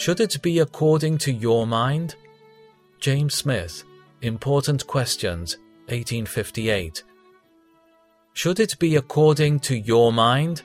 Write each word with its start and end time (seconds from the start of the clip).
Should 0.00 0.20
it 0.20 0.40
be 0.40 0.60
according 0.60 1.18
to 1.18 1.30
your 1.30 1.66
mind? 1.66 2.14
James 3.00 3.34
Smith, 3.34 3.84
Important 4.22 4.86
Questions, 4.86 5.58
1858. 5.88 7.04
Should 8.32 8.60
it 8.60 8.78
be 8.78 8.96
according 8.96 9.60
to 9.60 9.76
your 9.76 10.10
mind? 10.10 10.62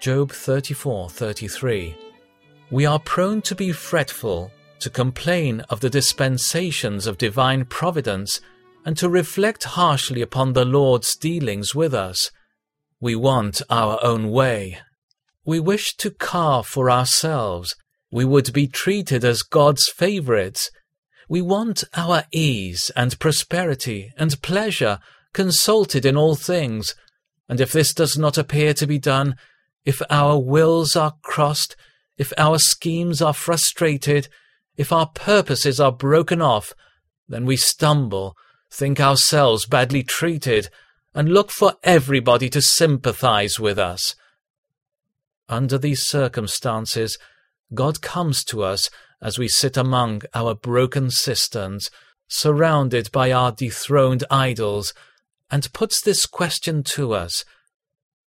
Job 0.00 0.32
34:33. 0.32 1.94
We 2.70 2.86
are 2.86 2.98
prone 2.98 3.42
to 3.42 3.54
be 3.54 3.70
fretful, 3.70 4.50
to 4.78 4.88
complain 4.88 5.60
of 5.68 5.80
the 5.80 5.90
dispensations 5.90 7.06
of 7.06 7.18
divine 7.18 7.66
providence, 7.66 8.40
and 8.86 8.96
to 8.96 9.10
reflect 9.10 9.64
harshly 9.64 10.22
upon 10.22 10.54
the 10.54 10.64
Lord's 10.64 11.14
dealings 11.18 11.74
with 11.74 11.92
us. 11.92 12.30
We 12.98 13.14
want 13.14 13.60
our 13.68 14.02
own 14.02 14.30
way. 14.30 14.80
We 15.44 15.60
wish 15.60 15.96
to 15.96 16.10
carve 16.10 16.66
for 16.66 16.90
ourselves. 16.90 17.76
We 18.14 18.24
would 18.24 18.52
be 18.52 18.68
treated 18.68 19.24
as 19.24 19.42
God's 19.42 19.88
favorites. 19.88 20.70
We 21.28 21.42
want 21.42 21.82
our 21.96 22.22
ease 22.30 22.92
and 22.94 23.18
prosperity 23.18 24.12
and 24.16 24.40
pleasure 24.40 25.00
consulted 25.32 26.06
in 26.06 26.16
all 26.16 26.36
things, 26.36 26.94
and 27.48 27.60
if 27.60 27.72
this 27.72 27.92
does 27.92 28.16
not 28.16 28.38
appear 28.38 28.72
to 28.74 28.86
be 28.86 29.00
done, 29.00 29.34
if 29.84 30.00
our 30.10 30.38
wills 30.38 30.94
are 30.94 31.14
crossed, 31.22 31.74
if 32.16 32.32
our 32.38 32.60
schemes 32.60 33.20
are 33.20 33.34
frustrated, 33.34 34.28
if 34.76 34.92
our 34.92 35.08
purposes 35.08 35.80
are 35.80 35.90
broken 35.90 36.40
off, 36.40 36.72
then 37.28 37.44
we 37.44 37.56
stumble, 37.56 38.36
think 38.70 39.00
ourselves 39.00 39.66
badly 39.66 40.04
treated, 40.04 40.68
and 41.16 41.34
look 41.34 41.50
for 41.50 41.74
everybody 41.82 42.48
to 42.50 42.62
sympathize 42.62 43.58
with 43.58 43.76
us. 43.76 44.14
Under 45.48 45.78
these 45.78 46.06
circumstances, 46.06 47.18
God 47.72 48.02
comes 48.02 48.44
to 48.44 48.62
us 48.62 48.90
as 49.22 49.38
we 49.38 49.48
sit 49.48 49.76
among 49.76 50.22
our 50.34 50.54
broken 50.54 51.10
cisterns, 51.10 51.90
surrounded 52.28 53.10
by 53.10 53.32
our 53.32 53.52
dethroned 53.52 54.24
idols, 54.30 54.92
and 55.50 55.72
puts 55.72 56.02
this 56.02 56.26
question 56.26 56.82
to 56.82 57.14
us 57.14 57.44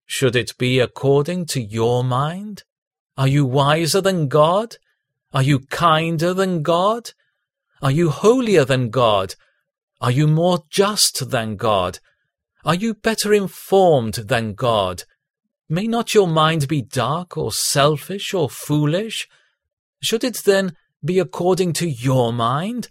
Should 0.05 0.35
it 0.35 0.57
be 0.57 0.79
according 0.79 1.47
to 1.47 1.61
your 1.61 2.03
mind? 2.03 2.63
Are 3.17 3.27
you 3.27 3.45
wiser 3.45 4.01
than 4.01 4.27
God? 4.27 4.77
Are 5.33 5.43
you 5.43 5.59
kinder 5.59 6.33
than 6.33 6.61
God? 6.61 7.11
Are 7.81 7.91
you 7.91 8.09
holier 8.09 8.63
than 8.63 8.89
God? 8.89 9.35
Are 9.99 10.11
you 10.11 10.27
more 10.27 10.63
just 10.69 11.29
than 11.29 11.55
God? 11.55 11.99
Are 12.63 12.75
you 12.75 12.93
better 12.93 13.33
informed 13.33 14.13
than 14.13 14.53
God? 14.53 15.03
May 15.67 15.87
not 15.87 16.13
your 16.13 16.27
mind 16.27 16.67
be 16.67 16.81
dark 16.81 17.37
or 17.37 17.51
selfish 17.51 18.33
or 18.33 18.49
foolish? 18.49 19.27
Should 20.01 20.23
it 20.23 20.43
then 20.45 20.73
be 21.03 21.17
according 21.17 21.73
to 21.73 21.89
your 21.89 22.31
mind? 22.31 22.87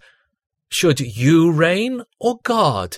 Should 0.67 0.99
you 0.99 1.51
reign 1.51 2.03
or 2.19 2.39
God? 2.43 2.97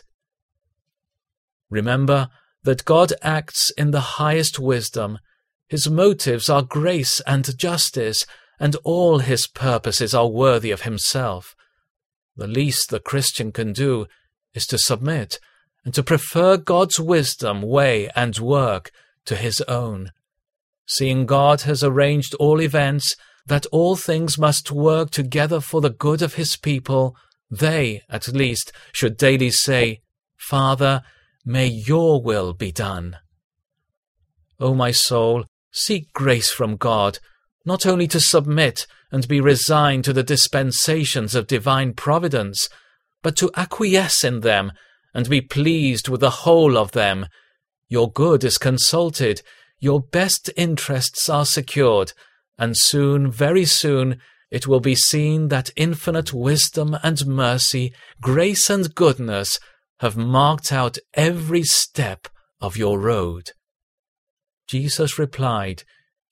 Remember 1.70 2.30
that 2.64 2.86
God 2.86 3.14
acts 3.22 3.72
in 3.78 3.92
the 3.92 4.18
highest 4.18 4.60
wisdom. 4.60 5.20
His 5.68 5.90
motives 5.90 6.50
are 6.50 6.64
grace 6.64 7.20
and 7.28 7.58
justice, 7.58 8.26
and 8.60 8.76
all 8.84 9.20
his 9.20 9.46
purposes 9.46 10.16
are 10.16 10.28
worthy 10.28 10.72
of 10.72 10.82
himself. 10.82 11.56
The 12.36 12.48
least 12.48 12.90
the 12.90 13.00
Christian 13.00 13.52
can 13.52 13.74
do 13.74 14.08
is 14.56 14.66
to 14.68 14.80
submit 14.80 15.40
and 15.86 15.94
to 15.94 16.04
prefer 16.04 16.58
God's 16.58 17.00
wisdom, 17.00 17.62
way, 17.62 18.10
and 18.16 18.38
work 18.40 18.92
to 19.28 19.36
his 19.36 19.62
own. 19.62 20.12
Seeing 20.86 21.26
God 21.26 21.62
has 21.62 21.84
arranged 21.84 22.34
all 22.36 22.60
events, 22.60 23.16
that 23.46 23.66
all 23.68 23.96
things 23.96 24.38
must 24.38 24.72
work 24.72 25.12
together 25.12 25.62
for 25.62 25.80
the 25.80 25.90
good 25.90 26.22
of 26.22 26.34
his 26.34 26.58
people, 26.58 27.16
they, 27.50 28.02
at 28.10 28.28
least, 28.28 28.74
should 28.92 29.16
daily 29.16 29.52
say, 29.52 30.02
Father, 30.38 31.04
May 31.50 31.68
your 31.68 32.22
will 32.22 32.52
be 32.52 32.74
done. 32.74 33.16
O 34.60 34.74
my 34.74 34.92
soul, 34.92 35.46
seek 35.72 36.12
grace 36.12 36.52
from 36.52 36.76
God, 36.76 37.20
not 37.66 37.86
only 37.86 38.06
to 38.08 38.20
submit 38.20 38.86
and 39.14 39.26
be 39.30 39.40
resigned 39.40 40.04
to 40.04 40.12
the 40.12 40.24
dispensations 40.24 41.36
of 41.36 41.48
divine 41.48 41.94
providence, 41.94 42.68
but 43.24 43.38
to 43.38 43.50
acquiesce 43.56 44.26
in 44.26 44.42
them 44.42 44.74
and 45.14 45.30
be 45.30 45.40
pleased 45.40 46.10
with 46.10 46.20
the 46.20 46.42
whole 46.44 46.78
of 46.78 46.92
them. 46.92 47.28
Your 47.90 48.12
good 48.12 48.44
is 48.44 48.58
consulted, 48.58 49.42
your 49.80 50.02
best 50.02 50.50
interests 50.58 51.30
are 51.30 51.46
secured, 51.46 52.14
and 52.58 52.76
soon, 52.76 53.32
very 53.32 53.66
soon, 53.66 54.20
it 54.50 54.68
will 54.68 54.80
be 54.80 54.96
seen 54.96 55.50
that 55.50 55.70
infinite 55.76 56.34
wisdom 56.34 56.98
and 57.04 57.26
mercy, 57.26 57.94
grace 58.22 58.70
and 58.70 58.94
goodness 58.96 59.60
have 60.00 60.16
marked 60.16 60.72
out 60.72 60.98
every 61.14 61.64
step 61.64 62.28
of 62.62 62.78
your 62.78 63.00
road. 63.00 63.52
Jesus 64.68 65.20
replied, 65.20 65.84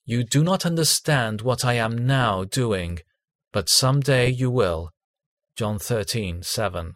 You 0.06 0.24
do 0.24 0.44
not 0.44 0.66
understand 0.66 1.42
what 1.42 1.64
I 1.64 1.74
am 1.74 2.06
now 2.06 2.44
doing, 2.44 3.00
but 3.52 3.70
some 3.70 4.00
day 4.00 4.30
you 4.30 4.50
will. 4.52 4.92
John 5.56 5.80
thirteen 5.80 6.44
seven. 6.44 6.94